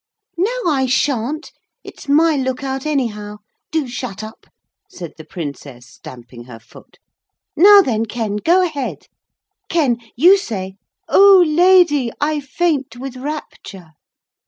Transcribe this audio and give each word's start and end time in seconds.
'No, 0.35 0.49
I 0.65 0.87
sha'n't. 0.87 1.51
It's 1.83 2.09
my 2.09 2.35
look 2.35 2.63
out, 2.63 2.87
anyhow. 2.87 3.37
Do 3.69 3.87
shut 3.87 4.23
up,' 4.23 4.47
said 4.89 5.13
the 5.15 5.23
Princess, 5.23 5.85
stamping 5.85 6.45
her 6.45 6.57
foot. 6.59 6.97
'Now 7.55 7.81
then, 7.83 8.07
Ken, 8.07 8.37
go 8.37 8.63
ahead. 8.65 9.05
Ken, 9.69 9.97
you 10.15 10.39
say, 10.39 10.73
"Oh 11.07 11.43
Lady, 11.47 12.09
I 12.19 12.39
faint 12.39 12.97
with 12.97 13.15
rapture!"' 13.15 13.91